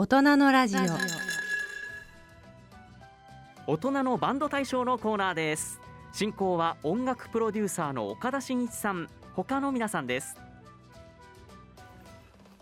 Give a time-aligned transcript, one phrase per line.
[0.00, 0.80] 大人のラジオ。
[3.70, 5.78] 大人のバンド大賞のコーナーです。
[6.14, 9.10] 進行は音楽プロデューサーの岡田真一さん。
[9.34, 10.36] 他の皆さんです。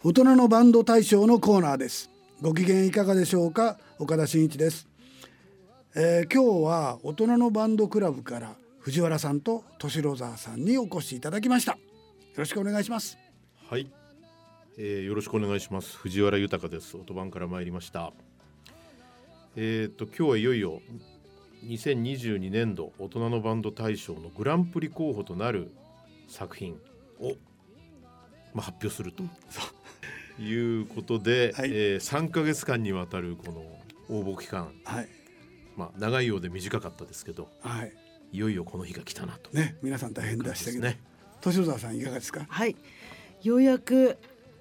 [0.02, 2.10] 大人のバンド大賞のコーナーです。
[2.42, 3.78] ご機嫌いかがでしょうか？
[4.00, 4.88] 岡田真一です、
[5.94, 11.74] えー今日は大人のバンドクラブから藤原さんと敏郎沢さんにお越しいただきました。
[11.74, 11.78] よ
[12.38, 13.16] ろしくお願いします。
[13.70, 13.88] はい、
[14.80, 15.96] えーよろしくお願いします。
[15.96, 16.96] 藤原豊です。
[16.96, 18.12] 音番から参りました。
[19.56, 20.80] えっ、と今日はいよいよ
[21.64, 25.72] 2022年度大人のバンド大賞のグランプリ候補となる
[26.28, 26.74] 作品
[27.18, 27.34] を、
[28.54, 29.24] まあ、発表すると
[30.40, 31.70] いうことで、はい。
[31.72, 35.08] え3ヶ月間にわたるこの応募期間、はい。
[35.76, 37.92] まあ、長いようで短かったですけどはい。
[38.30, 39.50] いよいよこの日が来たなと。
[39.50, 41.00] ね皆さん大変でしたけど、ね。
[41.40, 42.46] 敏郎沢さんいかがですか？
[42.48, 42.76] はい、
[43.42, 44.16] ようやく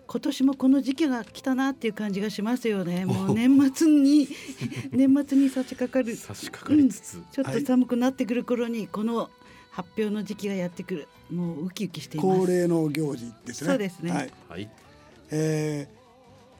[0.07, 3.05] 今年もこの時期が来たなっていう感じがしますよね。
[3.05, 4.27] もう年末に
[4.91, 6.15] 年末に差し掛かる。
[6.15, 9.29] 差し掛かりつつ、ちょっと寒くなってくる頃にこの
[9.69, 11.07] 発表の時期がやってくる。
[11.29, 12.39] もうウキウキしています。
[12.39, 13.69] 恒例の行事ですね。
[13.69, 14.11] そうですね。
[14.11, 14.31] はい。
[14.49, 14.69] はい。
[15.31, 15.97] えー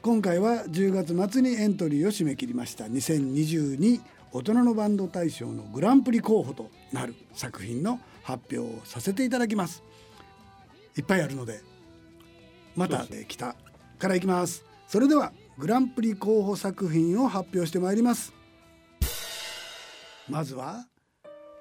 [0.00, 2.84] 今回は10月末にエントリーを締め切りました。
[2.84, 4.00] 2022
[4.32, 9.82] 大人のバンド大賞のグランプリ候補となる作品の発表をさせていただきます。
[10.96, 11.60] いっぱいあるので
[12.78, 13.56] またですできた。
[13.98, 14.64] からいきます。
[14.86, 18.32] それではグランプリ候補作品を発表してまいります。
[20.28, 20.86] まずは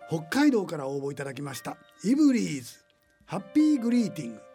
[0.09, 2.75] 北海道から応募いただきましたイブリーズ
[3.25, 4.46] ハッピーグリーティング。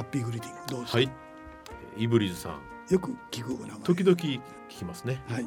[0.00, 0.60] ハッピーグリーティング。
[0.66, 1.10] どうですか、はい。
[1.98, 2.62] イブリーズさん。
[2.90, 3.54] よく聞く
[3.84, 5.20] 時々聞きますね。
[5.28, 5.46] はい。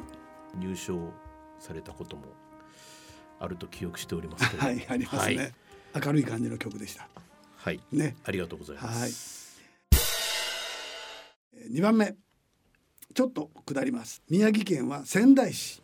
[0.56, 1.10] 入賞
[1.58, 2.22] されたことも
[3.40, 5.52] あると記憶しておりますはいありますね、はい。
[6.06, 7.08] 明るい感じの曲でした。
[7.56, 7.80] はい。
[7.90, 8.14] ね。
[8.24, 9.60] ありがとうございます。
[11.72, 12.14] 2番目。
[13.12, 14.22] ちょっと下ります。
[14.30, 15.82] 宮城県は仙台市。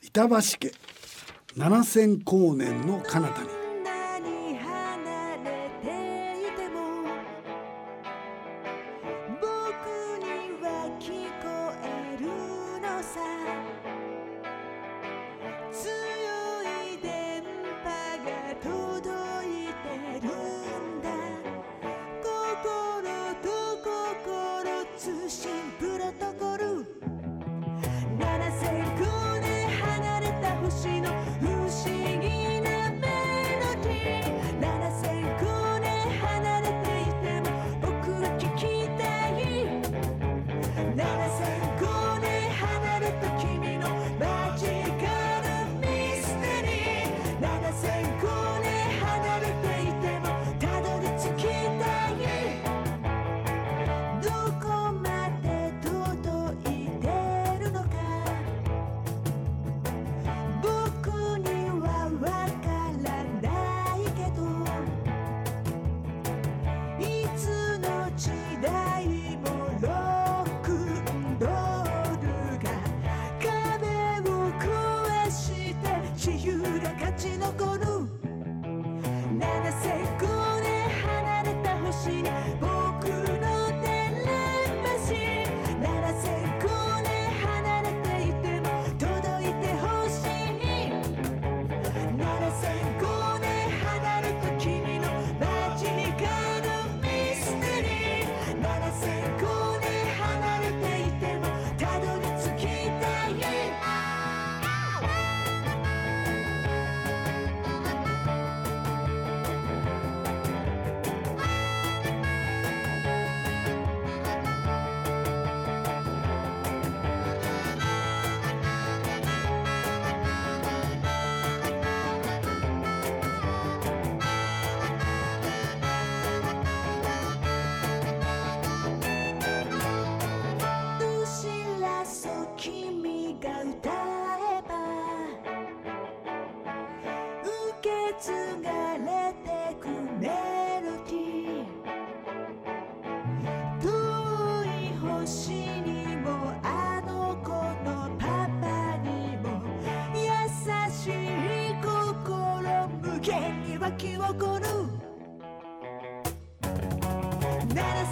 [0.00, 0.72] 板橋家。
[1.56, 3.59] 七千光年の彼方に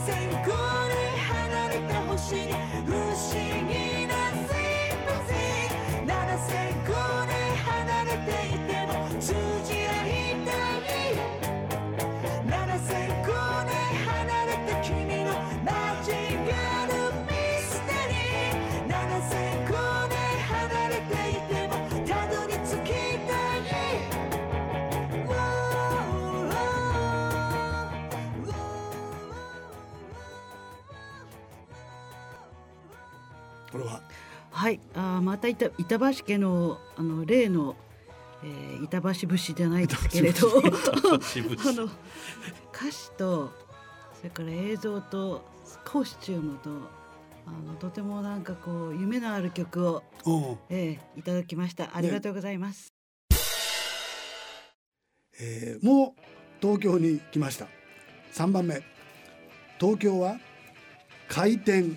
[0.08, 0.67] 7000光
[34.58, 37.76] はい、あーまた板板橋家のあの例の、
[38.42, 40.48] えー板橋節じゃないですけれど。
[40.58, 41.84] あの
[42.74, 43.52] 歌詞と
[44.16, 45.44] それから映像と
[45.84, 46.70] コスチュームと
[47.46, 50.02] あのとてもなんかこう夢のある曲を、
[50.68, 51.94] えーいただきました。
[51.94, 52.92] ありがとうございます、
[55.40, 56.20] えーもう
[56.60, 57.68] 東京に来ました。
[58.32, 58.82] 3番目。
[59.78, 60.40] 東京は
[61.28, 61.92] 回転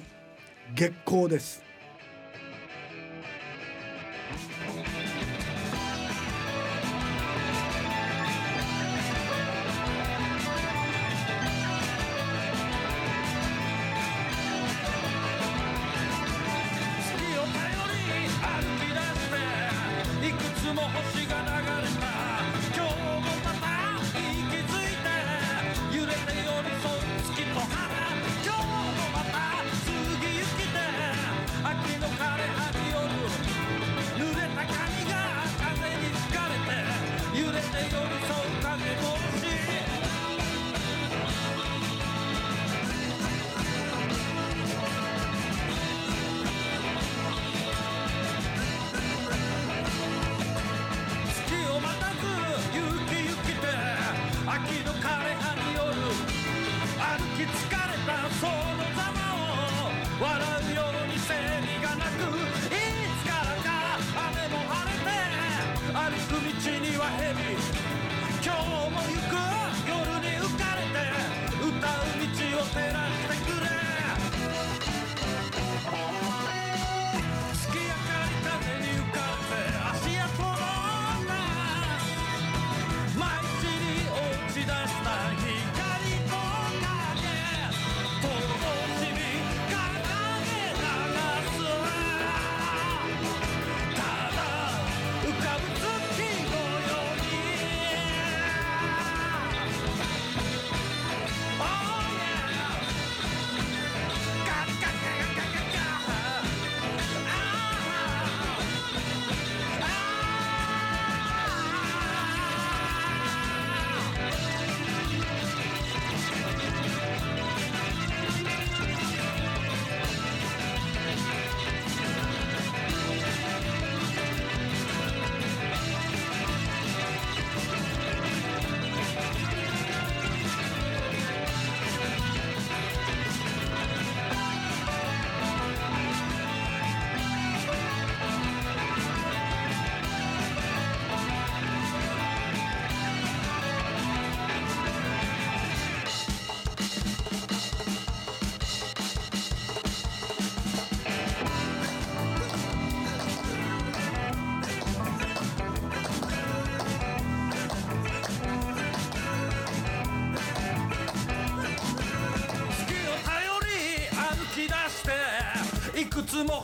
[0.76, 1.71] 月光です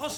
[0.10, 0.17] し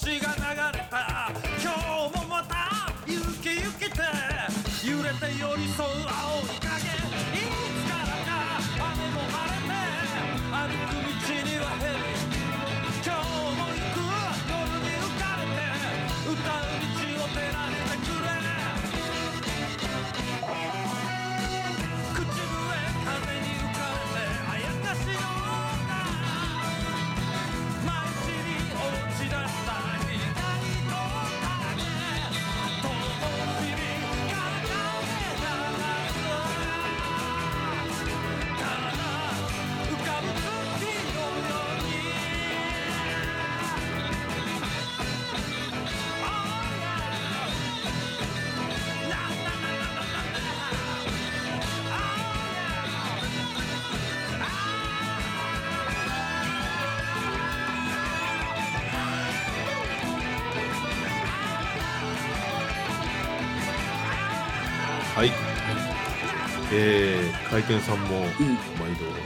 [67.60, 68.24] えー、回転さんもうん。
[68.24, 69.20] 毎度同じ。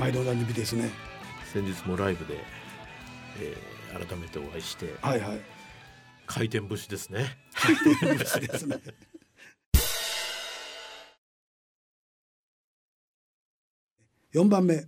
[0.00, 0.90] 毎度おなじみですね。
[1.52, 2.34] 先日もライブで、
[3.40, 5.40] えー改めてお会いしてはいはい。
[6.26, 7.38] 回転節ですね。
[8.02, 8.26] で
[8.58, 8.76] すね。
[14.34, 14.86] 4番目。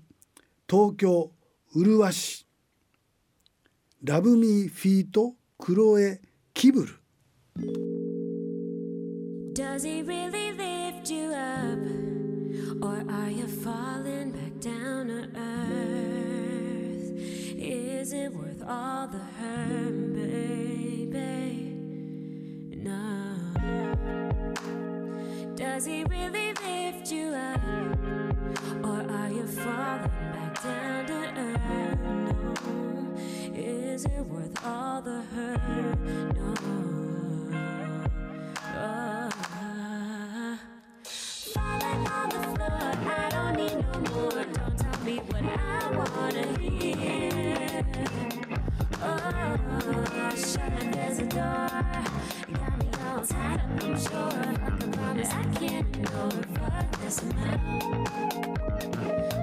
[0.69, 1.33] 東京
[1.75, 2.47] 麗し。
[4.05, 6.21] ラブミーフィートクロエ
[6.53, 6.95] キブル。
[9.55, 12.00] Does he really lift you up?
[18.71, 21.75] All the hurt, baby?
[22.77, 23.35] No.
[25.57, 27.61] Does he really lift you up?
[28.85, 32.01] Or are you falling back down to earth?
[32.29, 32.55] No.
[33.55, 35.99] Is it worth all the hurt?
[36.37, 36.55] No.
[38.79, 39.31] Oh.
[41.55, 44.45] Falling on the floor, I don't need no more.
[44.45, 46.80] Don't tell me what I wanna hear.
[49.03, 51.69] Oh, shut there's a door.
[52.53, 54.31] Got me all tied up, I'm sure.
[55.23, 56.31] I can't ignore.
[56.31, 57.61] Fuck this amount.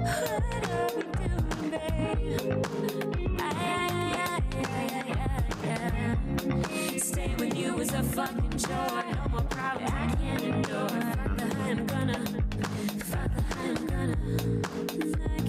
[0.04, 3.40] What doing, babe?
[3.40, 3.52] Ay,
[4.24, 4.88] ay, ay,
[5.72, 6.98] ay.
[6.98, 9.04] Stay with you is a fucking chore.
[9.12, 10.88] No more problems I can't endure.
[11.66, 12.18] I'm gonna.
[13.58, 15.47] I'm gonna.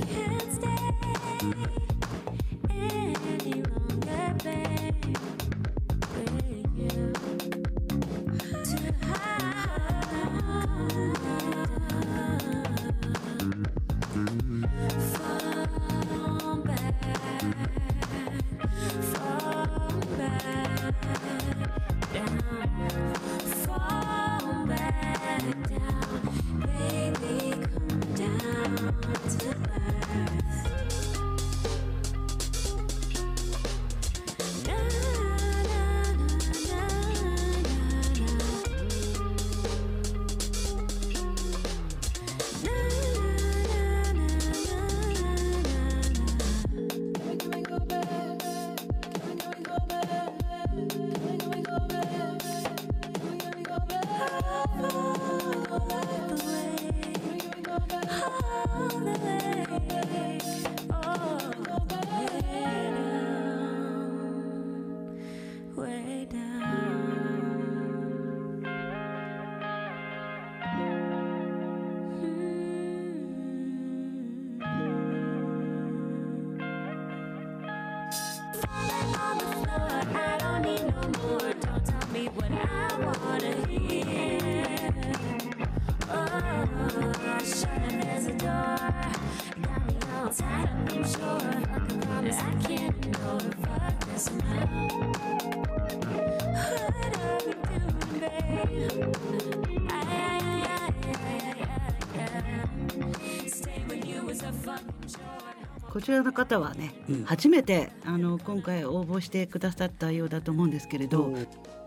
[106.09, 106.91] ちらの方はね、
[107.25, 111.31] 初めてあの今回応募してくださったようだと思うんですけれど、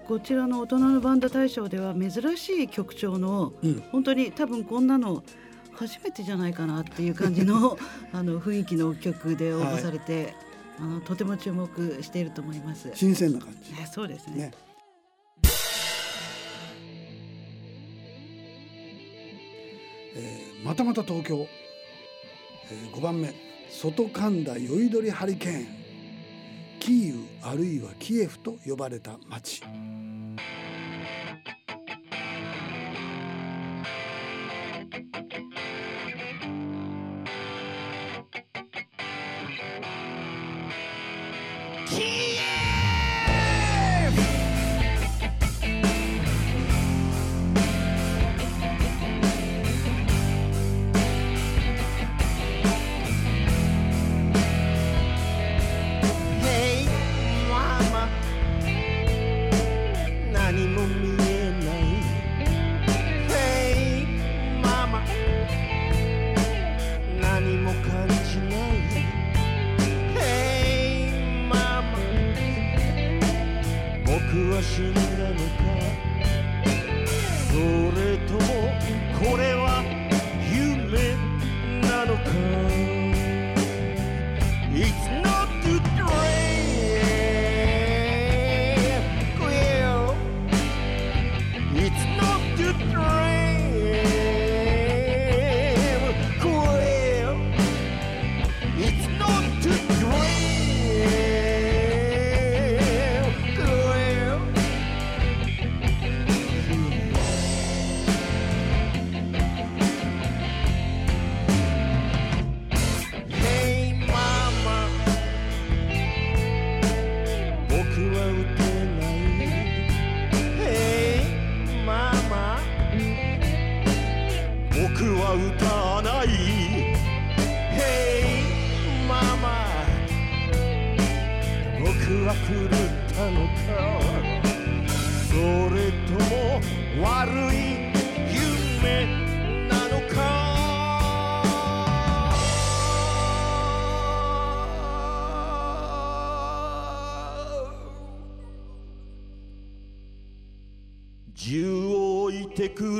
[0.06, 5.24] こちらの大人のバンド大賞では珍しい曲調の、うん本当に多分こんなの
[5.72, 7.76] 初めてじゃないかなっていう感じの
[8.14, 10.34] あの雰囲気の曲で応募されて、
[10.78, 12.86] あのとても注目していると思います。
[12.86, 13.74] ね、新鮮な感じ。
[13.90, 14.36] そうですね。
[14.36, 14.52] ね。
[20.14, 21.44] えーまたまた東京、
[22.70, 25.66] えー、5番目外神田酔いどりハリケーン。
[26.78, 29.62] キーウあるいはキエフと呼ばれた町。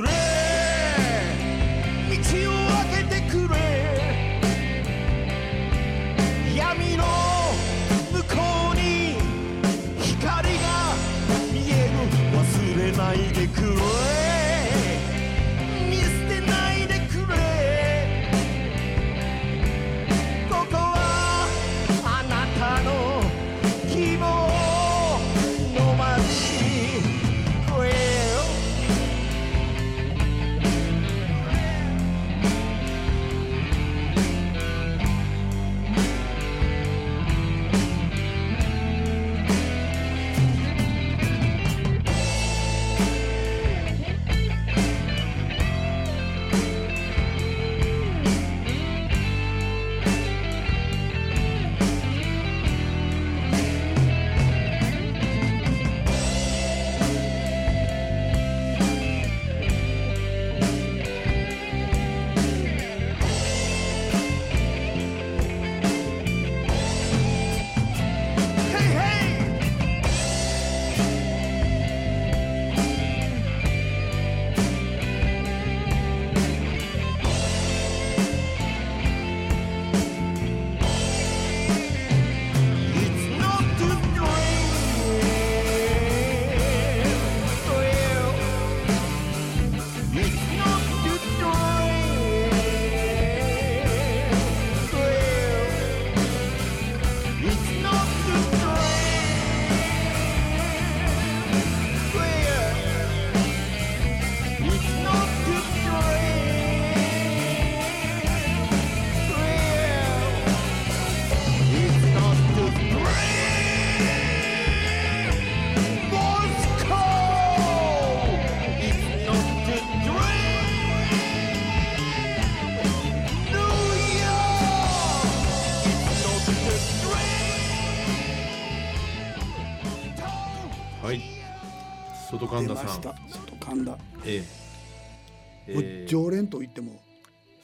[0.01, 0.11] 道を
[2.09, 3.55] 開けてくれ。
[6.55, 7.22] 闇の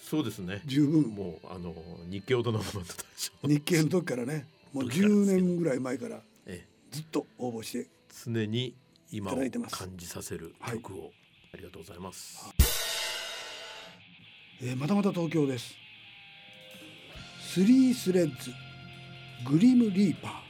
[0.01, 0.61] そうですね。
[0.65, 1.03] 十分。
[1.03, 1.73] もうあの
[2.09, 2.85] 日経大人のバンド大
[3.17, 4.47] 賞日系の時からね。
[4.73, 5.47] もう時からです10けど。
[5.47, 6.15] 年ぐらい前から
[6.47, 6.67] ええ。
[6.91, 7.87] ずっと応募して。
[8.25, 8.75] 常に
[9.11, 9.35] 今を
[9.69, 11.11] 感じさせる曲を、
[11.53, 12.53] ありがとうございます。
[14.61, 15.73] えーまたまた東京です。
[17.53, 18.51] スリースレッズ
[19.49, 20.48] グリムリーパー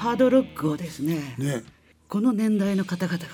[0.00, 1.62] ハードロックをですねね。
[2.08, 3.24] この年代の方々が。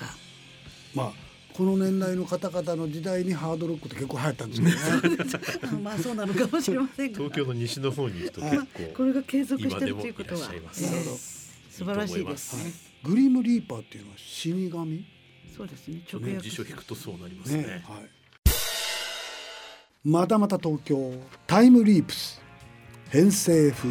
[0.93, 1.11] まあ
[1.53, 7.17] この年代の方々の時代にハードロックって結構流行ったんですけどねあまあそうなのかもしれませんが。
[7.19, 12.73] 東京の西の方に行くと結構これが継続してる今でもということはええなるほど素晴らしいですね。
[13.03, 15.05] グリムリーパーっていうのは死神？
[15.55, 16.01] そうですね。
[16.11, 17.63] 直ね訳辞書引くとそうなりますね。
[17.63, 18.09] ねはい。
[20.03, 21.13] またまた東京
[21.47, 22.41] タイムリープス。
[23.09, 23.87] 偏西風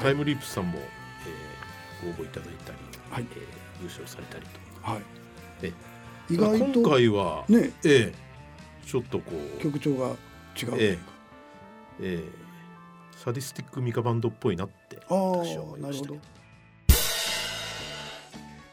[0.00, 2.78] タイムリープさんも、えー、ご応募いただいたり、
[3.10, 3.26] はい。
[3.32, 3.38] えー
[3.80, 4.44] 優勝されたり
[4.82, 5.02] はい。
[5.62, 5.72] え
[6.28, 6.44] 意外と。
[6.44, 7.70] 意外と今回は、ね。
[7.84, 8.12] ええ
[8.84, 10.16] ちょっとこう、曲調が違う
[10.78, 11.02] えうか。
[12.00, 12.24] ええ
[13.16, 16.14] サディスティックミカバンドっぽいなってあ私はあなるほど。
[16.14, 16.28] 思いました。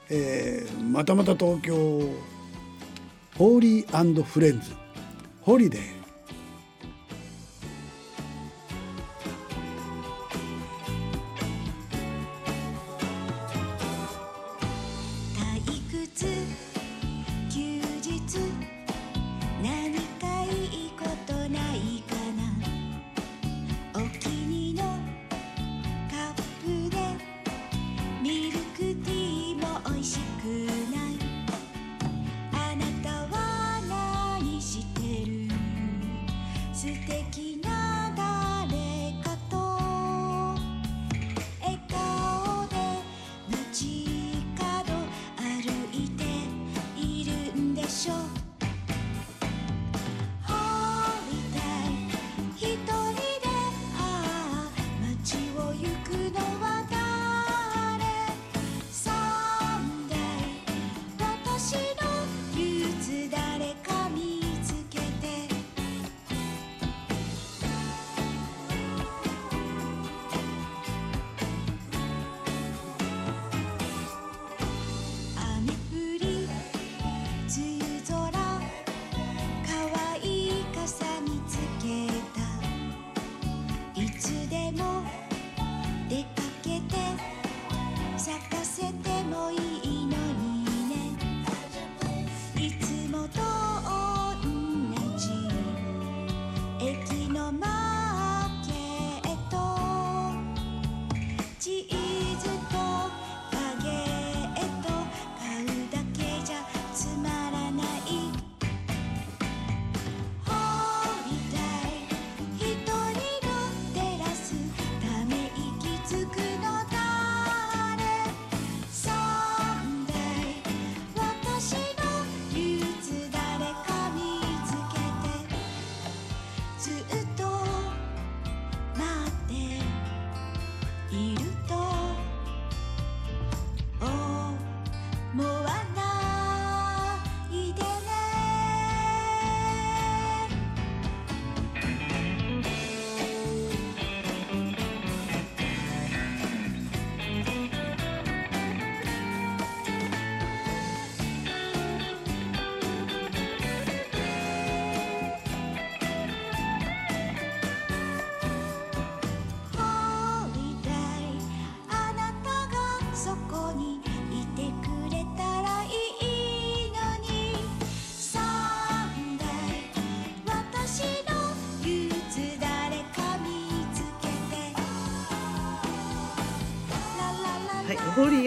[0.09, 1.75] えーまたまた東京
[3.37, 4.71] ホーリーフレンズ。
[5.41, 6.04] ホリデー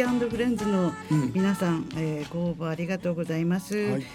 [0.07, 1.33] ーフレンズのうん。
[1.35, 3.77] 皆さん、えーご応募ありがとうございます。
[3.77, 4.07] はい。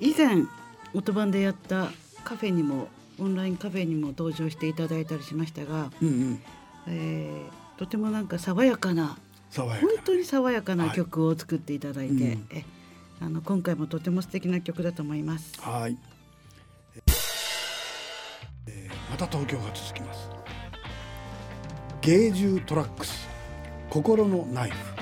[0.00, 0.44] 以前
[0.92, 1.88] 音版でやった
[2.24, 6.42] カフェにもオンラインカフェにも登場していただいたりしましたが、うんうん。
[6.88, 9.18] えーとてもなんか爽やかな
[9.50, 9.86] 爽やか。
[9.86, 10.96] 本当に爽やかなはい。
[10.96, 12.46] 曲を作っていただいて、うん。
[12.52, 12.64] え
[13.20, 15.52] あの今回もとても素敵な曲だと思います。
[15.60, 15.96] はい、
[16.96, 20.28] えーまた東京が続きます。
[22.00, 23.28] 芸獣トラックス。
[23.90, 24.93] 心のナイフ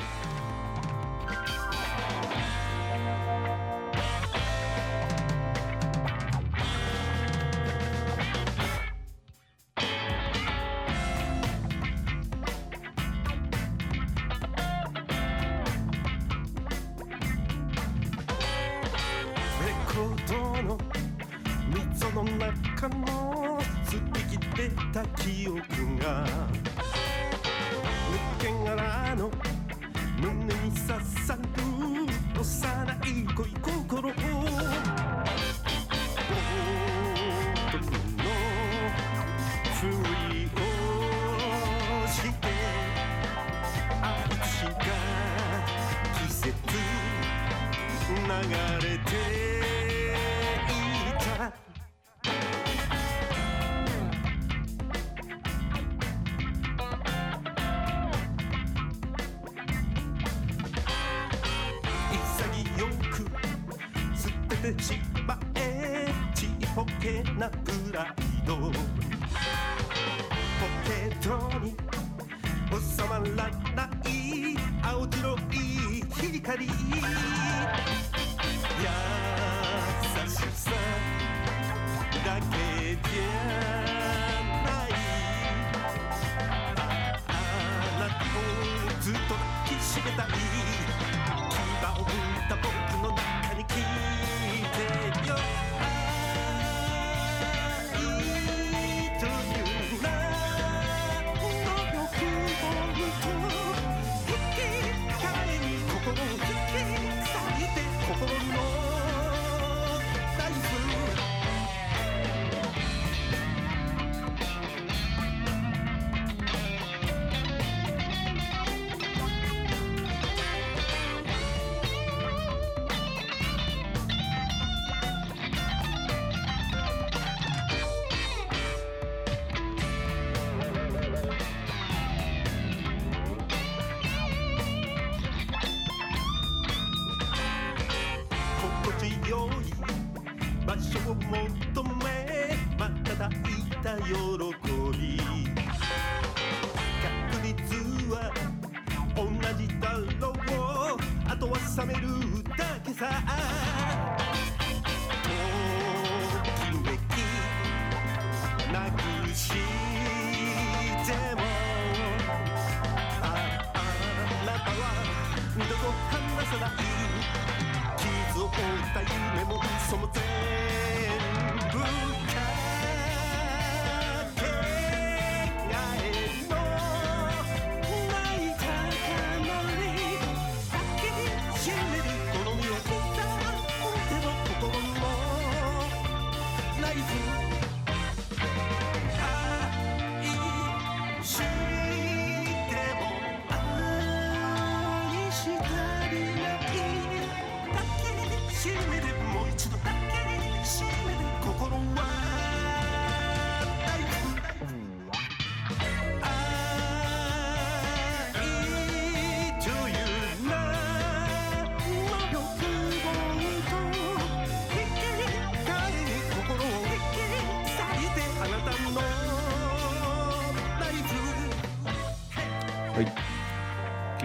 [48.42, 49.41] 流れて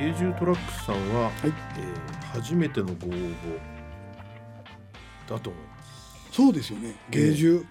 [0.07, 1.33] ゲージュトラックさんは、はい。
[1.43, 3.33] えー初めてのご応募
[5.27, 6.29] だと思います。
[6.31, 6.95] そうですよね。
[7.09, 7.65] 芸獣、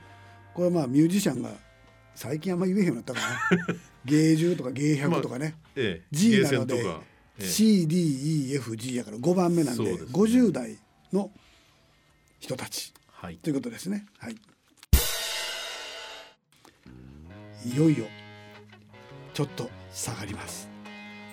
[0.52, 1.50] これはまあミュージシャンが
[2.14, 3.26] 最近あんま言えへんようになったかな
[4.04, 6.88] 芸獣とか芸百とかね、ええ、G なのでえ
[7.38, 7.42] え。
[7.42, 10.10] CDEFG やから5番目なんでですね。
[10.12, 10.78] 50代
[11.12, 11.30] の
[12.40, 12.92] 人たち。
[13.12, 13.36] はい。
[13.36, 14.04] ということですね。
[14.18, 14.36] はい。
[17.64, 18.06] いよいよ
[19.32, 20.68] ちょっと下がります。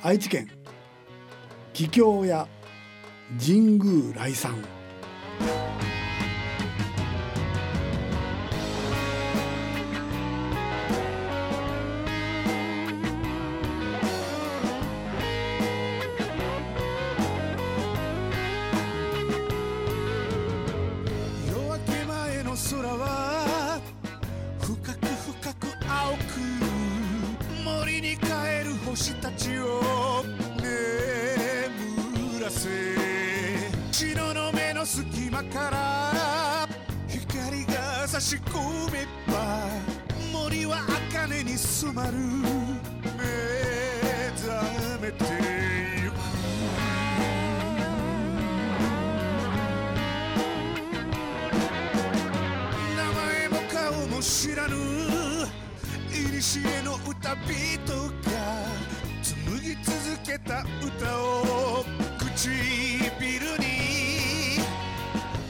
[0.04, 0.50] 愛知県
[1.74, 2.48] 桔梗屋
[3.40, 4.54] 神宮来参
[41.84, 42.24] 染まる目
[44.38, 44.48] 覚
[45.02, 45.26] めて
[46.02, 46.14] ゆく
[52.96, 54.76] 名前も顔も知らぬ。
[56.54, 57.52] 古の歌人
[57.92, 58.32] が
[59.22, 59.94] 紡ぎ続
[60.26, 61.84] けた歌を
[62.18, 63.66] 唇に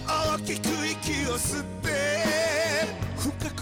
[0.07, 1.89] 大きく息を吸って
[3.17, 3.52] 深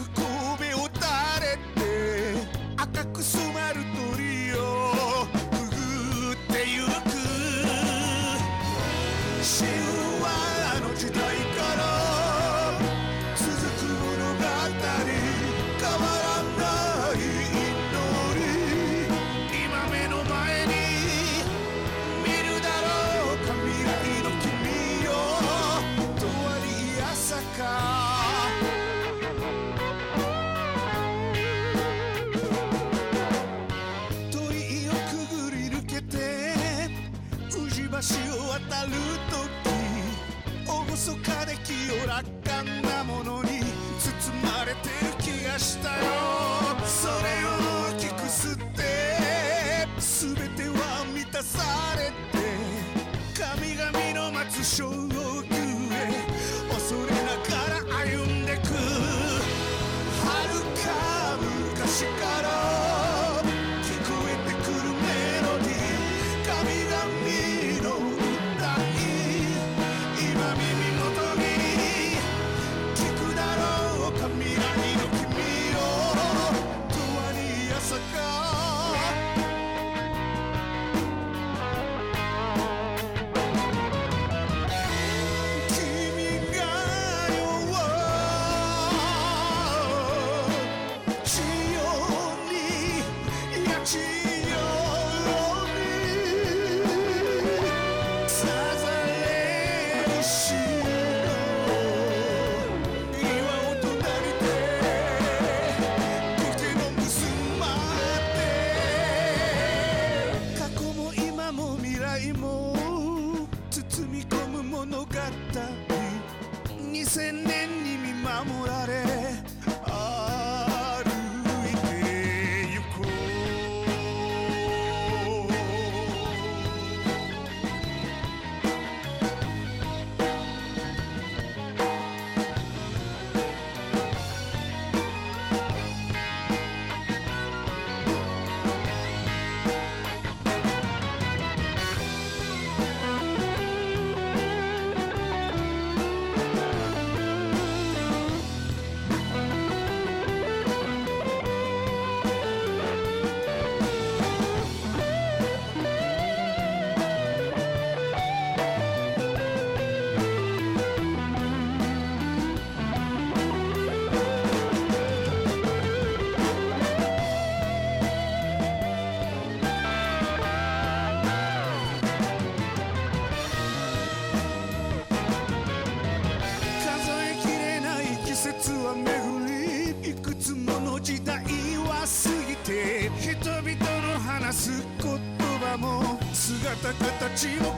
[187.35, 187.70] 寂寞。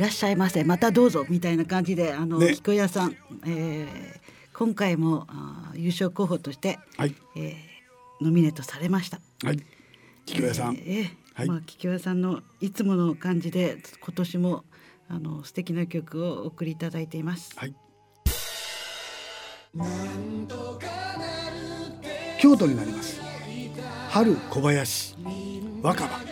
[0.00, 0.64] らっしゃいませ。
[0.64, 9.20] またどうぞみたいな感じであの、ね、菊屋さん、えー、今回もあ優勝候補として、はい、えー、ノミネートされました。
[9.44, 9.62] はい、
[10.26, 14.64] 菊屋さん、えーはい、まあ、菊屋さんのいつもの感じで今年も
[15.08, 17.50] あの素敵な曲をお送りいただいています。
[17.56, 17.74] はい、
[22.40, 23.20] 京都になります。
[24.08, 25.16] 春小林
[25.82, 26.29] 若葉。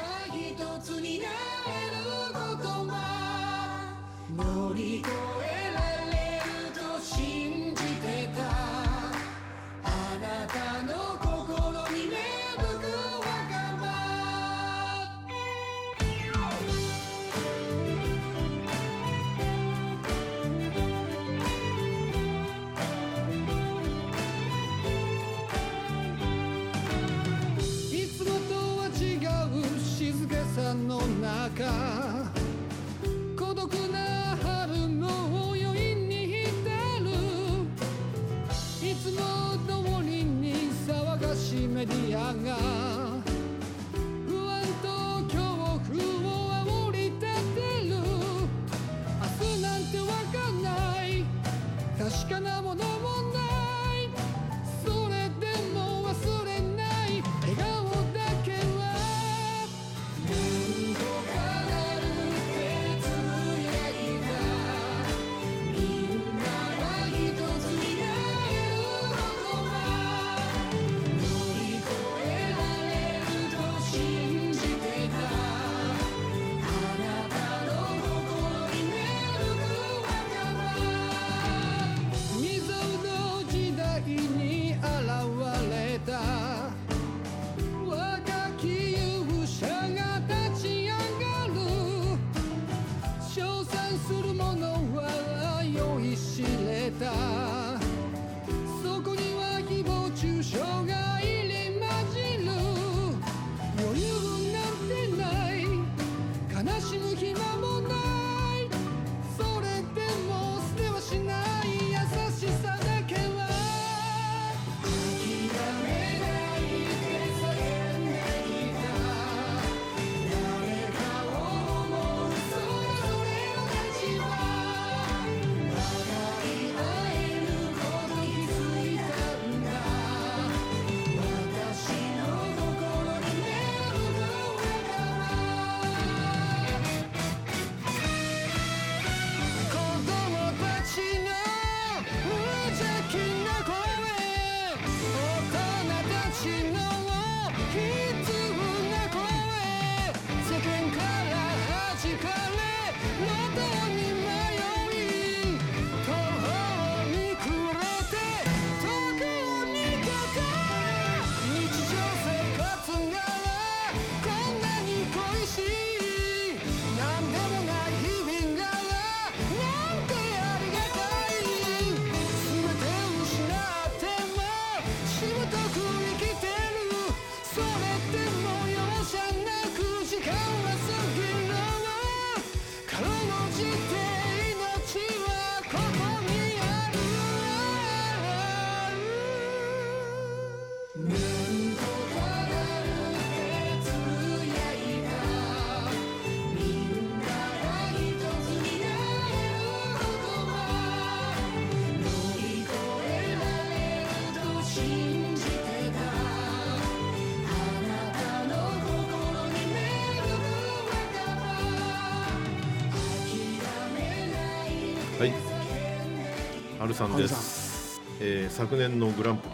[216.99, 219.49] さんです、えー昨年のグランプ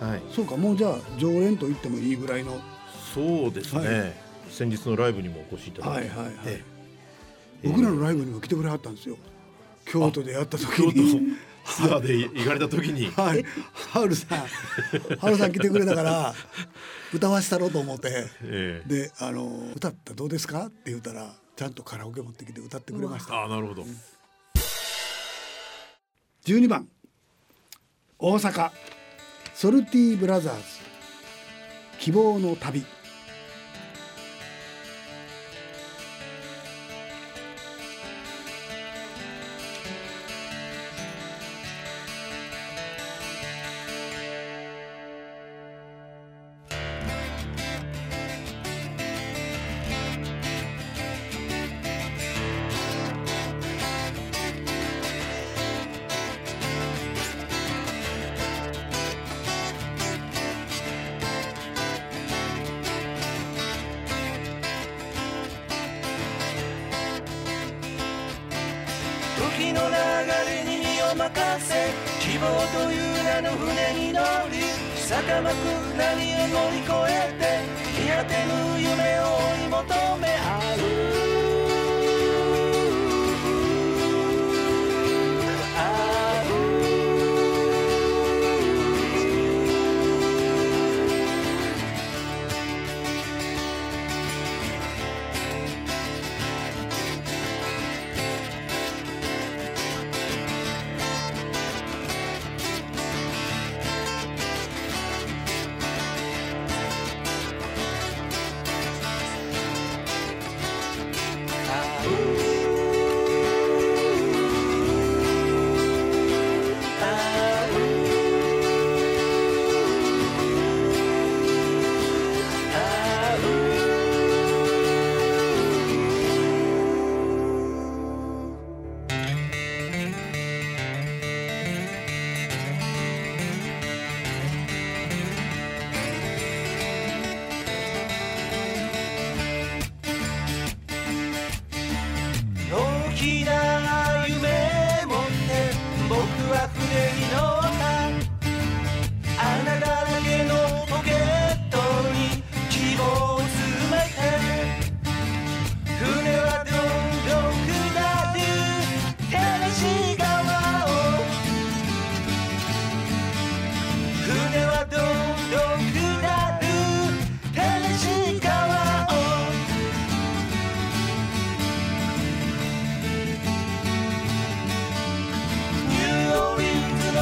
[0.00, 0.06] リ。
[0.06, 0.22] はい。
[0.34, 2.60] そうかもうじゃあ常連と言ってもいいぐらいの。
[3.14, 4.12] そうですね、はい。
[4.50, 6.34] 先日のライブにもお越しいただいて、はいはいはい。
[6.46, 6.62] え
[7.64, 9.16] 僕らのライブにも来てくれはったんですよ。
[9.84, 13.06] 京都でやった時京都にツアーで行かれた時に。
[13.14, 13.44] はい。
[13.72, 14.38] ハルさん。
[15.18, 16.34] ハルさん来てくれたから
[17.14, 18.26] 歌わしたろうと思って。
[18.42, 18.88] ええ。
[18.88, 20.66] であの歌ったらどうですか？
[20.66, 23.34] って言ったらちゃんとカラオケ持ってきて歌ってくれました。
[23.34, 23.84] ああなるほど、
[26.44, 26.88] 12番。
[28.18, 28.70] 大阪。
[29.54, 30.62] ソルティブラザーズ。
[31.98, 32.84] 希望の旅。
[71.58, 71.74] せ
[72.20, 74.20] 希望という名の船に乗
[74.50, 74.62] り
[74.96, 75.64] 坂巻く
[75.96, 77.42] 波を乗り越えて
[77.96, 79.22] 日当てぬ夢を
[79.58, 79.82] 追い求
[80.18, 80.29] め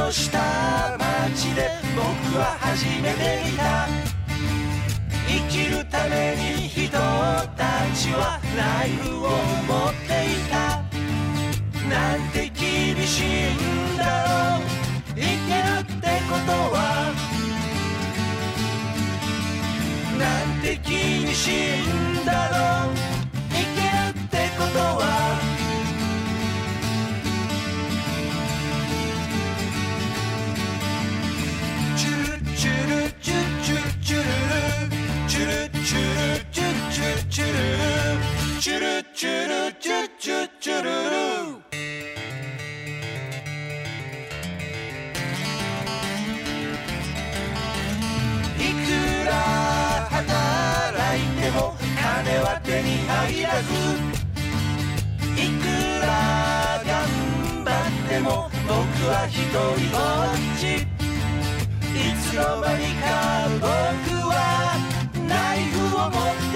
[0.08, 0.38] ンズの下
[0.98, 3.88] 町で僕は初めて見た。
[5.26, 6.98] 生きるために人た
[7.94, 10.82] ちはナイフを持っていた。
[11.88, 14.66] なんて厳しいんだろう。
[15.14, 17.12] 生きるってことは。
[20.18, 21.52] なんて厳しい
[22.22, 22.77] んだろう。
[39.18, 41.18] チュルチュチュチュルル。
[48.62, 49.34] いくら
[50.08, 53.66] 働いても金は手に入らず。
[55.34, 55.66] いく
[56.00, 56.06] ら
[56.86, 56.94] 頑
[57.64, 58.30] 張っても
[58.68, 58.78] 僕
[59.10, 59.58] は一人
[59.90, 59.98] ぼ
[60.30, 60.86] っち。
[61.90, 63.04] いつの間にか
[63.58, 63.66] 僕
[64.30, 64.32] は
[65.26, 66.47] ナイフを持って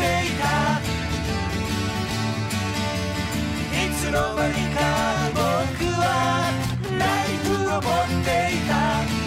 [4.03, 4.81] つの間にか
[5.31, 5.39] 僕
[5.95, 6.51] は
[6.99, 9.22] ナイフを持っていた。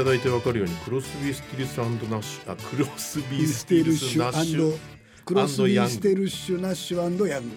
[0.00, 4.78] ただいてわかるようにクロスビースティルスナッシュあクロスビースティルスナッシュ
[5.26, 7.56] クロスビーステヤンルシュナッシュヤング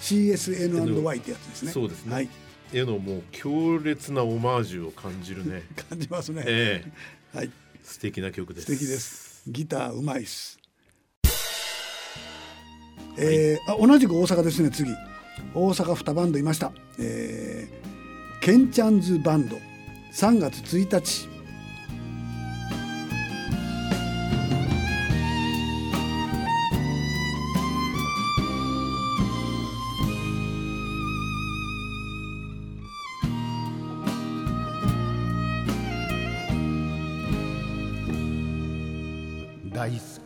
[0.00, 2.28] CSN&Y ってやつですねそうですねはヤン
[2.70, 6.84] グへのもう強烈なオマージュを感じるね感じますね、え
[7.34, 7.50] えはい
[7.82, 10.60] 素敵な曲です素敵ですギターうまいっす
[13.18, 14.92] えーあ同じく大阪ですね次
[15.56, 16.70] 大阪2バンドいました、
[17.00, 19.56] えー、ケンチャンズバンド
[20.12, 21.39] 3月1日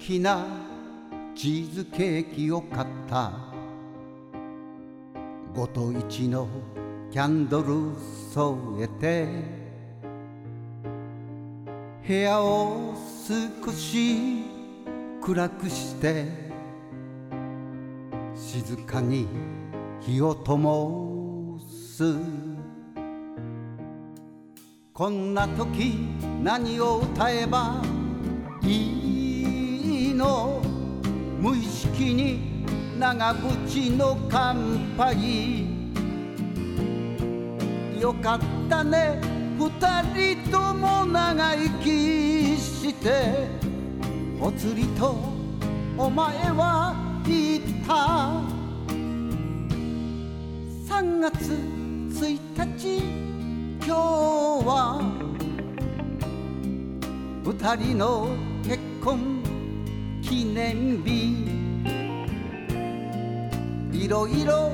[0.07, 0.45] きな
[1.35, 3.33] チーズケーキを買った。
[5.55, 6.47] ごと一の
[7.11, 7.95] キャンドル
[8.31, 9.27] 添えて。
[12.07, 12.95] 部屋を
[13.27, 14.45] 少し
[15.23, 16.27] 暗くして。
[18.35, 19.27] 静かに
[20.03, 22.15] 火を灯す。
[24.93, 25.97] こんな時
[26.43, 27.83] 何を歌えば
[28.63, 29.04] いい？
[30.15, 30.62] の
[31.41, 32.65] 無意識に
[32.99, 35.67] 長渕の乾杯。
[38.01, 39.21] よかったね
[39.59, 39.71] 二
[40.37, 43.49] 人とも長生きして。
[44.41, 45.17] お釣りと
[45.97, 46.95] お前は
[47.27, 48.43] 言った。
[50.95, 51.53] 3月
[52.11, 52.39] 1
[52.79, 52.99] 日
[53.85, 53.91] 今日
[54.67, 55.01] は。
[57.45, 58.29] 二人の
[58.62, 59.43] 結婚
[60.29, 61.35] 記念日。
[63.93, 64.72] いろいろ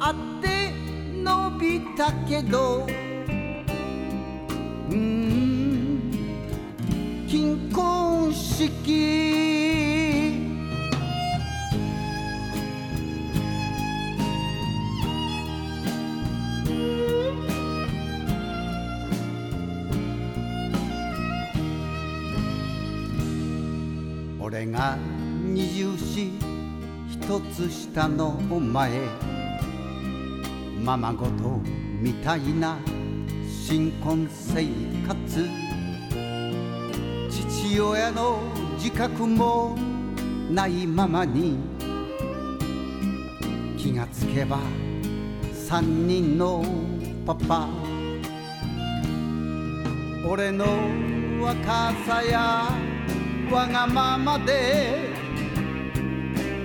[0.00, 0.72] あって
[1.22, 2.86] 伸びたけど。
[4.90, 6.10] うん。
[7.28, 9.63] 金婚式。
[24.66, 24.96] が
[25.42, 26.32] 二十四
[27.08, 28.90] 一つ下のお前
[30.82, 31.60] ままごと
[32.00, 32.78] みたいな
[33.46, 34.66] 新婚生
[35.06, 35.48] 活。
[37.30, 38.38] 父親の
[38.76, 39.76] 自覚も
[40.50, 41.56] ないままに
[43.78, 44.58] 気がつけば
[45.52, 46.64] 三人の
[47.26, 47.68] パパ。
[50.28, 50.64] 俺の
[51.42, 52.83] 若さや
[53.50, 55.12] わがままで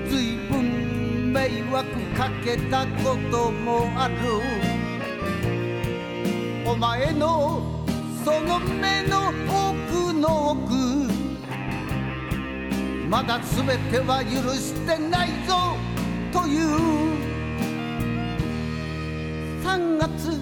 [0.08, 4.16] ずいぶん迷惑かけたこともある。
[6.66, 7.84] お前の
[8.24, 10.74] その目の奥の奥
[13.10, 15.76] まだ全ては許してないぞ
[16.32, 16.68] という。
[19.64, 20.39] 3月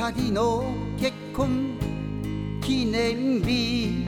[0.00, 0.64] 二人の
[0.98, 1.76] 結婚
[2.62, 4.06] 記念日。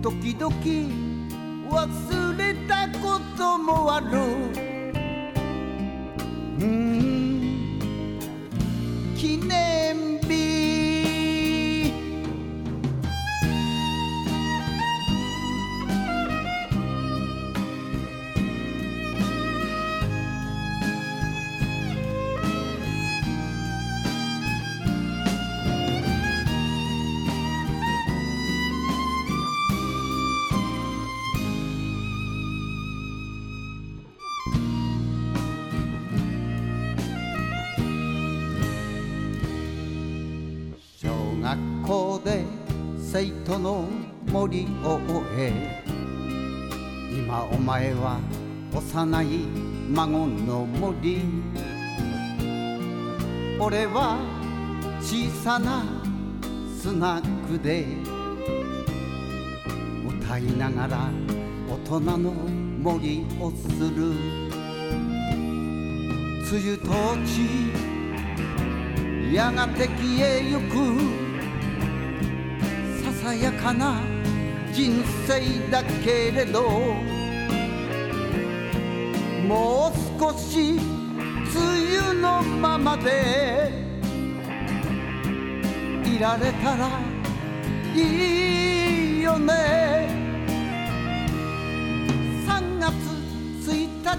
[0.00, 0.54] 時々
[1.68, 4.06] 忘れたこともある。
[6.60, 7.21] うん。
[43.62, 43.86] の
[44.26, 45.84] 森を終え。
[47.12, 48.18] 今お前は
[48.74, 49.26] 幼い
[49.88, 51.20] 孫の森。
[53.60, 54.18] 俺は
[55.00, 55.84] 小さな
[56.76, 57.86] スナックで。
[60.08, 61.08] 歌いながら
[61.68, 64.12] 大人の森をする。
[66.50, 66.88] 梅雨と
[67.24, 67.30] ち
[69.32, 71.21] やがて消えゆく。
[73.22, 74.00] ささやかな
[74.72, 76.68] 人生だけれど
[79.46, 80.80] もう少し梅
[82.10, 83.70] 雨のままで
[86.04, 86.88] いられたら
[87.94, 89.52] いいよね。
[92.44, 92.92] 3月
[93.70, 93.70] 1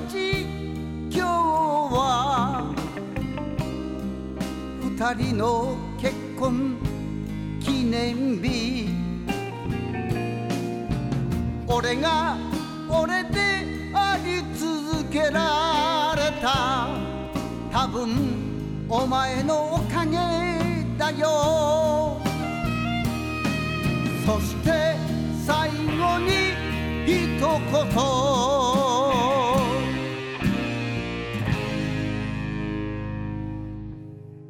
[0.07, 0.45] 日
[1.11, 1.27] 今日
[1.93, 2.73] は
[4.81, 6.77] 二人の結婚
[7.59, 8.92] 記念日。
[11.75, 12.37] 俺が
[12.87, 13.65] 俺で
[13.95, 16.87] あり続けられた。
[17.71, 20.17] 多分お前のおかげ
[20.99, 22.21] だよ。
[24.23, 24.95] そして
[25.47, 26.53] 最後に
[27.07, 27.49] 一言。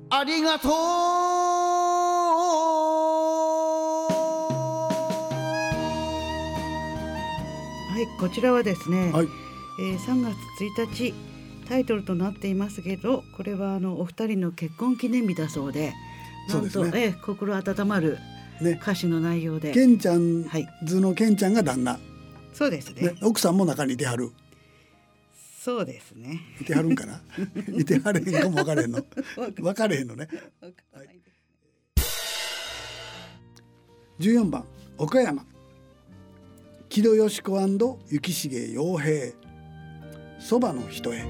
[0.09, 0.69] ありがと
[1.09, 1.12] う。
[8.23, 9.27] こちらはですね、はい。
[9.81, 10.37] えー3月
[10.79, 11.13] 1日
[11.67, 15.93] タイトルとなっていますけどこれはあのお二人の結婚記念日だそうで
[16.47, 18.17] なんとねえー心温まる
[18.61, 18.79] ね。
[18.81, 20.65] 歌詞の内容で、ケンちゃんはい。
[20.85, 21.99] 図のケンちゃんが旦那、
[22.53, 23.01] そうですね。
[23.07, 24.31] ね、奥さんも中にいてはる。
[25.59, 26.39] そうですね。
[26.61, 27.21] いてはるんかな？
[27.77, 29.03] いてはれへんかも分かれへんの。
[29.57, 30.29] 分かれへんのね。
[34.19, 34.63] 14番
[34.97, 35.45] 岡山
[36.93, 37.59] 木戸よし子
[38.07, 39.33] 雪重洋平。
[40.37, 41.25] そばの人へ。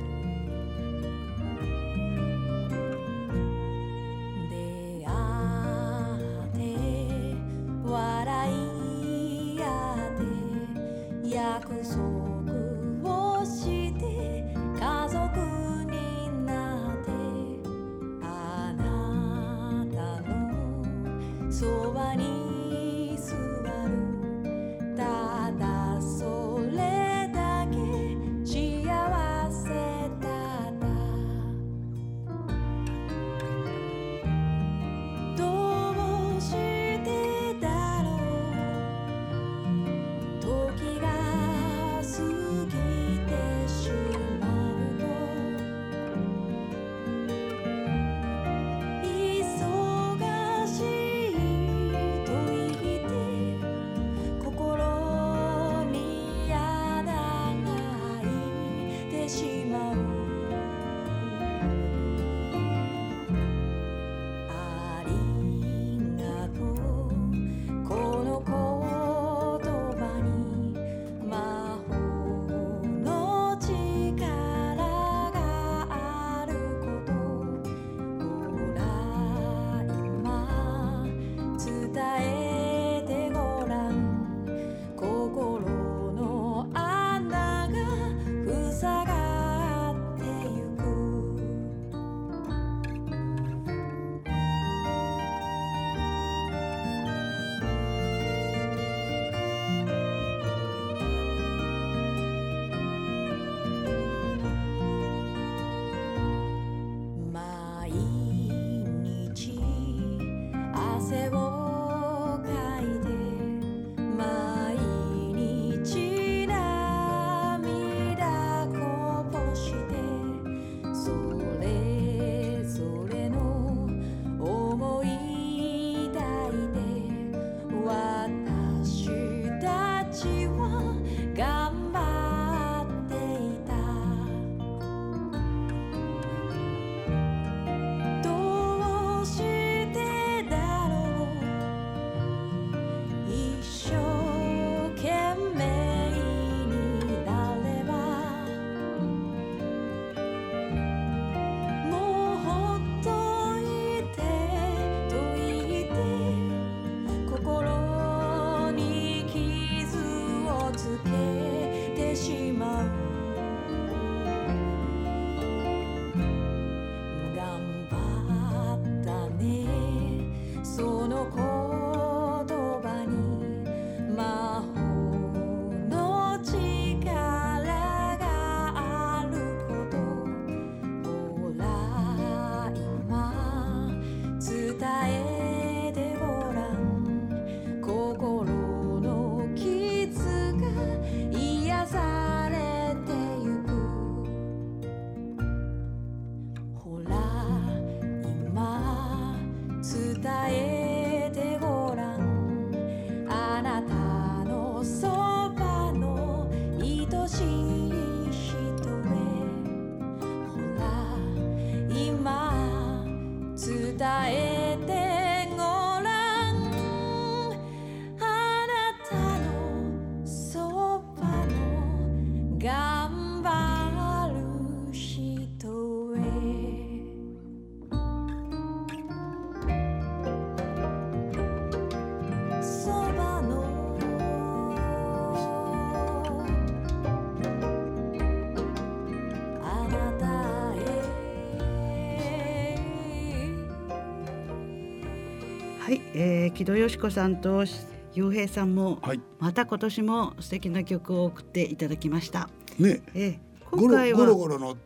[246.26, 247.65] えー、木戸よし子さんと
[248.13, 249.19] 雄平さんも、はい。
[249.39, 252.49] また今年も素敵な曲を送っていただきました。
[252.80, 253.01] ね。
[253.13, 253.38] えー、
[253.71, 254.78] 今回はゴロゴロの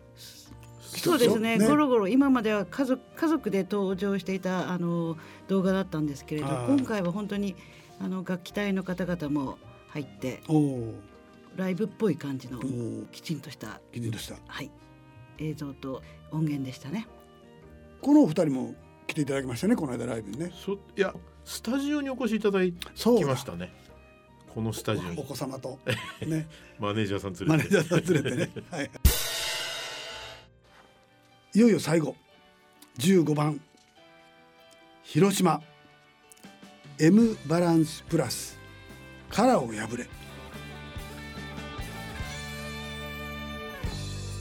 [0.81, 1.59] そうですね。
[1.59, 1.67] ね。
[1.67, 5.15] ゴロゴロ今までは家族家族で登場していたあの
[5.47, 6.75] 動画だったんですけれどはい。
[6.75, 7.55] 今回は本当に
[7.99, 9.59] あの楽器隊の方々も
[9.89, 10.41] 入って
[11.55, 12.59] ライブっぽい感じの
[13.11, 14.37] きちんとした、きちんとした。
[14.47, 14.71] はい、
[15.37, 17.07] 映像と音源でしたね。
[18.01, 18.73] このお二人も
[19.07, 20.51] 来ていただきましたねこの間ライブにね。
[20.53, 21.13] そいや
[21.45, 23.71] スタジオにお越しいただきそうだましたね。
[24.53, 25.79] このスタジオおに子様と
[26.25, 26.47] ね。
[26.77, 27.45] マネージャーさん連れて。
[27.45, 28.91] マネージャーさん連れてね、はい、
[31.53, 32.15] いよいよ最後。
[32.99, 33.61] 15番。
[35.03, 35.61] 広島
[36.99, 38.59] M バランスプラス
[39.29, 40.03] 殻を破れ。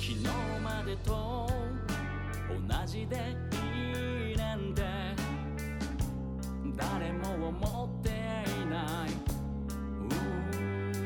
[0.01, 0.25] 昨日
[0.63, 1.49] までと
[2.69, 3.56] 同じで
[6.77, 8.13] 誰も思ってい
[8.69, 9.11] ない。
[10.01, 11.03] うん。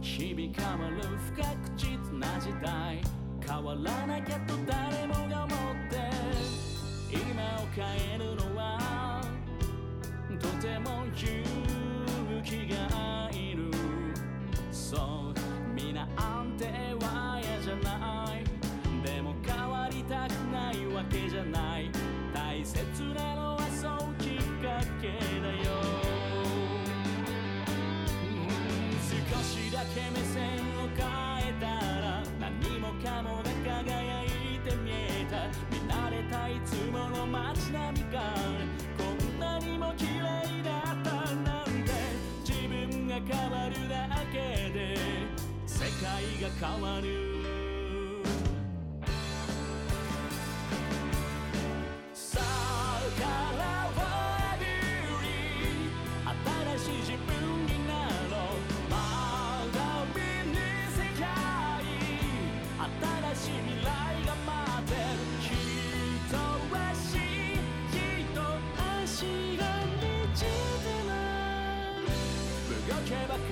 [0.00, 1.88] 日々変わる不確実
[2.18, 3.00] な時代。
[3.46, 5.56] 変わらなきゃと誰もが思っ
[5.90, 5.94] て。
[7.10, 7.22] 今
[7.62, 7.84] を変
[8.14, 9.20] えるのは
[10.40, 13.70] とても勇気がいる。
[14.72, 14.96] そ
[15.32, 15.34] う
[15.74, 16.64] 皆安定
[17.04, 17.23] は
[37.52, 38.22] 街並みが
[38.96, 41.92] こんなにも綺麗だったなんて
[42.42, 44.96] 自分が変わるだけで
[45.66, 47.63] 世界が変わる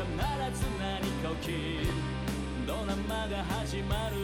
[0.03, 0.11] 必
[0.59, 1.50] ず何か起き
[2.66, 4.16] ドラマが始まる？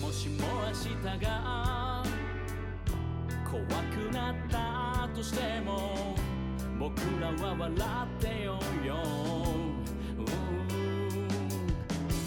[0.00, 2.02] もしも明日が
[3.50, 6.16] 怖くなったとしても
[6.78, 8.58] 僕らは笑ってよ。
[8.82, 8.94] うよ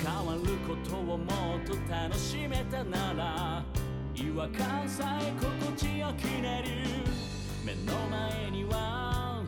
[0.04, 1.24] 変わることをも
[1.58, 3.64] っと楽しめたなら
[4.16, 7.23] 違和感さえ心地よくなる。
[7.66, 9.42] 目の前には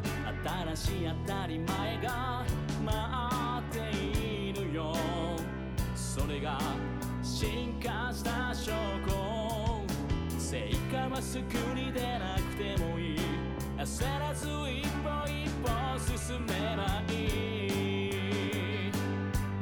[0.74, 2.46] 新しい当たり前が
[2.86, 4.96] 待っているよ。
[5.94, 6.58] それが
[7.22, 8.72] 進化した証
[9.06, 9.84] 拠。
[10.40, 11.44] 成果はすぐ
[11.78, 13.20] に出なくてもいい。
[13.80, 15.68] 焦らず一歩一歩
[16.00, 17.14] 進めばい
[18.88, 18.92] い。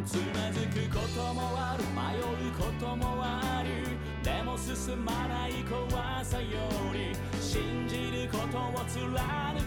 [0.05, 3.97] つまずくこともある迷うこともある。
[4.23, 6.45] でも進まない怖さよ
[6.93, 7.17] り
[7.53, 9.13] 信じることを貫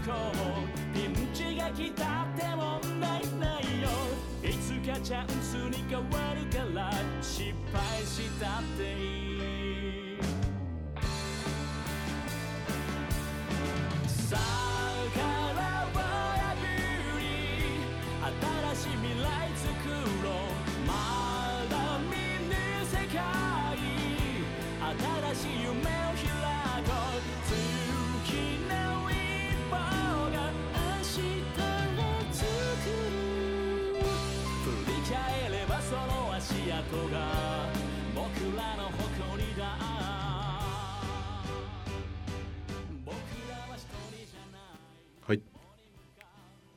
[0.05, 0.93] こう。
[0.93, 3.87] ピンチが来たって問題ないよ。
[4.43, 6.03] いつかチャンスに変わ
[6.35, 8.95] るから失敗したってい
[10.17, 10.19] い。
[14.05, 14.39] さあ
[15.15, 15.63] から
[15.93, 15.95] は
[16.59, 16.65] ぶ
[17.21, 17.23] り
[18.75, 19.25] 新しい未来
[19.55, 19.65] 作
[20.25, 20.51] ろう。
[20.85, 20.91] ま
[21.69, 22.11] だ見
[22.49, 22.51] ぬ
[22.83, 23.17] 世界。
[25.33, 26.16] 新しい夢を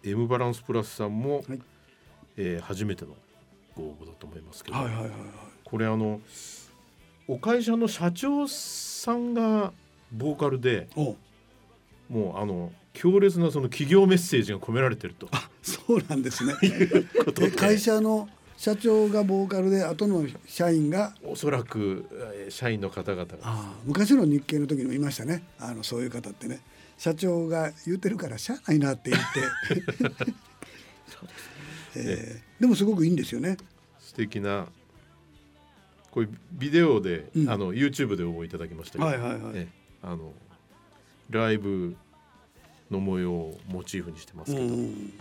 [0.05, 1.61] M バランスプラスさんも、はい。
[2.37, 3.15] えー初めての
[3.77, 5.19] ご応募だと思いますけど、はいはいはいはい。
[5.65, 6.21] これあの
[7.29, 9.73] お会社の社長さんが
[10.13, 11.17] ボーカルでお
[12.09, 15.29] もうあの強烈なその企業メッセージが込められてると。
[15.63, 16.55] そうなんですね。
[17.25, 17.47] ことで。
[17.49, 21.15] え会社の社長がボーカルで後の社員が？
[21.23, 23.73] おそらくえー社員の方々が。
[23.85, 25.45] 昔の日系の時にもいましたね。
[25.59, 26.61] あのそういう方ってね
[27.01, 30.35] 社長が言ってるからしゃあないなって言って。
[31.97, 33.57] えーでもすごくいいんですよね。
[33.99, 34.67] 素敵な
[36.11, 37.49] こういうビデオで、うん。
[37.49, 39.53] あの YouTube で応募いただきましたけど、はいはいはい。
[39.55, 39.69] え
[40.03, 40.35] あの
[41.31, 41.97] ライブ
[42.91, 45.15] の模様をモチーフにしてますけど、うん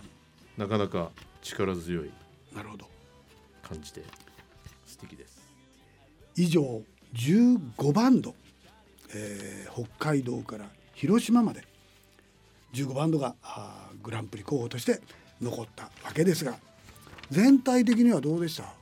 [0.58, 1.10] なかなか
[1.40, 2.10] 力強い。
[2.54, 2.86] なるほど。
[3.62, 4.04] 感じで。
[4.84, 5.40] 素敵です。
[6.36, 6.82] 以上
[7.14, 8.34] 15バンド、
[9.14, 11.69] えー北海道から広島まで
[12.72, 13.34] 15バンドが
[14.02, 15.00] グランプリ候補として
[15.40, 16.54] 残ったわけですが
[17.30, 18.72] 全体的にはどうでした？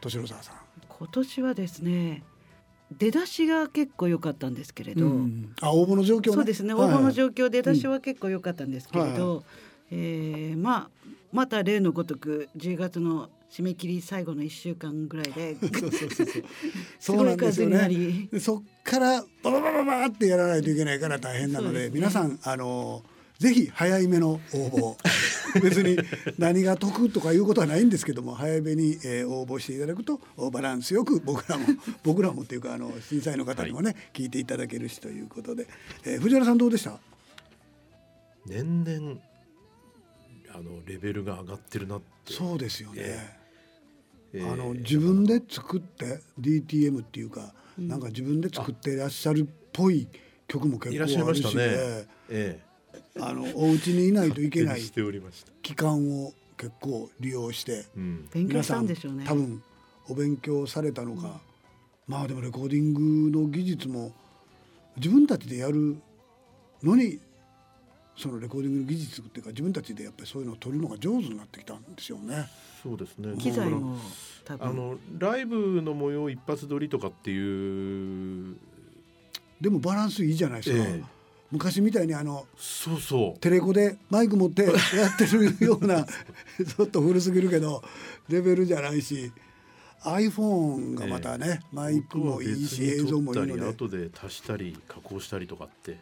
[0.00, 0.56] 敏郎沢さん。
[0.88, 2.22] 今年はですね
[2.96, 6.34] 出だしが結構良かったんですけれど、うんあ応募の状況ね。
[6.34, 6.94] そうですね、はいはい。
[6.96, 9.44] 応募の状況出だしは結構良かったんですけれど、
[9.90, 10.90] えーまあ
[11.32, 16.44] また例のごとく10月の締め切り最後の1週間ぐらいで そうそうそうそう。
[17.00, 21.90] すそそっからバババババってやらないといけないから大変なのでね。
[21.92, 23.04] 皆さんあの
[23.38, 24.96] ぜひ早い目の応募
[25.64, 25.96] 別に
[26.38, 30.20] 何が得とかいうことはないんですけども早めに、えー応募していただくと
[30.52, 31.66] バランスよく僕らも
[32.04, 35.66] 僕らもっていうかあの審査員の方にもね、聞いていただけるしということで、
[36.04, 37.00] えー藤原さんどうでした？
[38.46, 39.18] 年々
[40.54, 42.34] あのレベルが上がってるなって。
[42.34, 43.39] そうですよね、ええ
[44.34, 50.08] あの自分で作って DTM っていうか、なんか自分で作っていらっしゃるっぽい
[50.46, 51.64] 曲も結いらっしゃい構あるし、ましたね。
[51.66, 52.60] ええ。
[52.64, 52.70] え
[53.18, 54.80] あのお家にいないといえけない
[55.62, 59.24] 期間を結構利用してうん、勉強したんでしょうね。
[59.26, 59.62] 多分
[60.08, 61.40] お勉強されたのか、
[62.06, 64.12] まあでもレコーディングの技術も
[64.96, 65.96] 自分たちでやる
[66.82, 67.20] のに
[68.16, 72.48] そのレコーディングの技術っていうか自分たちでやっぱりそういうのを取るのが上手になってきたんですよね。
[72.82, 73.36] そうですね。
[73.38, 73.96] 機材も
[74.44, 74.68] 多分。
[74.68, 78.56] あのライブの模様一発撮りとかっていう
[79.60, 80.84] でもバランスいいじゃないですか。
[80.88, 81.04] ええ。
[81.50, 83.40] 昔みたいにあのそうそう。
[83.40, 84.70] テレコでマイク持ってや
[85.08, 87.82] ってるような ちょっと古すぎるけど
[88.28, 89.32] レベルじゃないし
[90.02, 93.62] iPhone がまたね、マイクもいいし映像もいいので。
[93.64, 95.98] 後で足したり加工したりとかって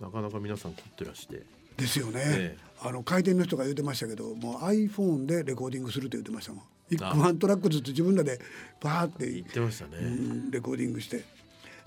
[0.00, 1.42] なかなか皆さん凝ってらして
[1.76, 6.64] ですよね、えあの回転の人が言ってましたけどもう iPhone でレコーディングするって言ってましたもん。
[6.90, 8.38] 一個あワントラックずつ自分らで
[8.80, 11.24] バーって、言ってましたね、うんレコーディングして、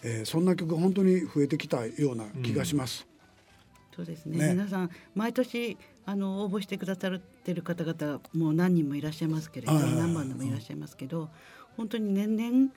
[0.04, 3.06] えーそんな曲本当に増えてきたような気がします。
[3.96, 4.38] そうですね。
[4.38, 4.54] ね。
[4.54, 11.30] 皆さん毎年あの応募してくださってる方々もう何人もいらっしゃいますけれど、何番でもいらっしゃいますけど
[11.76, 12.72] 本当に年々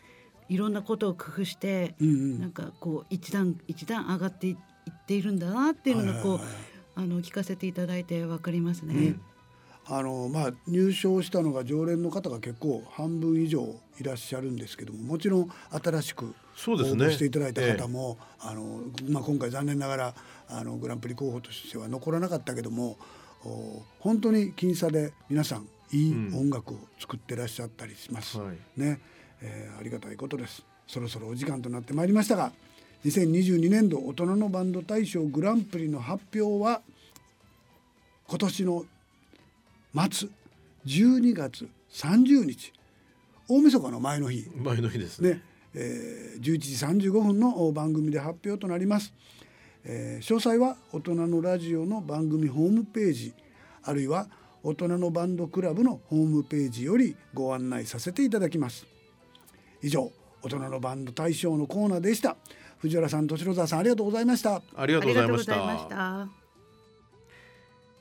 [0.49, 2.41] いろんなことを工夫して、うんうん。
[2.41, 8.95] なんかこう一段一段上がっていっているんだなっていうのがこう、はいはいはいあの聞かせていただいてわかりますね。
[8.95, 9.21] うん。
[9.91, 15.51] あのまあ、入賞したのが常連の方が結構半分以上いらっしゃるんですけどももちろん
[15.83, 17.07] 新しく応そうですね。
[17.07, 20.15] 募していただいた方も、あのまあ、今回残念ながら
[20.49, 22.99] あのグランプリ候補としては残らなかったけども
[23.47, 28.39] お本当に僅差で皆さんいいうん音楽を作ってらっしゃったりします。
[28.39, 28.57] はい。
[28.77, 29.01] ね。
[29.41, 30.67] えーありがたいことです。
[30.87, 32.53] そろそろお時間となってまいりましたが
[33.05, 36.83] 2022年度大人のバンド大賞グランプリの発表は
[38.27, 38.85] 今年の
[39.95, 40.29] 末
[40.85, 42.73] 12月30日
[43.49, 44.51] 大晦日の前の日。
[44.57, 45.31] 前の日ですね。
[45.31, 45.43] ね、
[45.75, 49.15] えー、11時35分の番組で発表となります、
[49.85, 53.33] えー詳細は大人のラジオの番組ホームページ
[53.85, 54.27] あるいは
[54.63, 58.87] 大人のバンドクラブのホームページよりご案内させていただきます。
[59.83, 60.11] 以上
[60.43, 62.37] 大人のバンド大賞のコーナーでした
[62.79, 64.63] 藤原さん敏郎沢さんありがとうございました。
[64.77, 65.53] ありがとうございました。
[65.55, 66.49] ありがとうございました。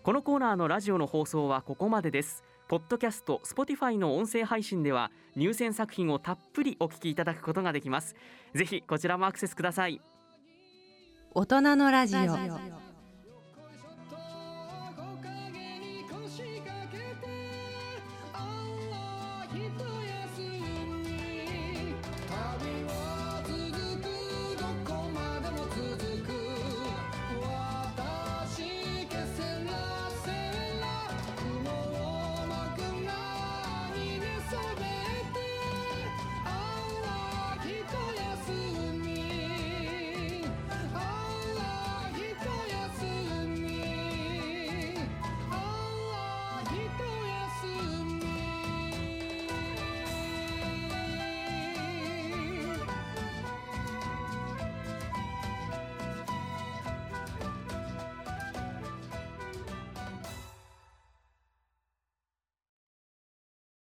[0.03, 2.43] このコーナーのラジオの放送はここまでです。
[2.67, 8.15] ポッドキャスト Spotify の音声配信では入選作品をたっぷりお聞きいただくことができます。
[8.53, 10.01] ぜひこちらもアクセスください。
[11.33, 12.86] 大人のラジオ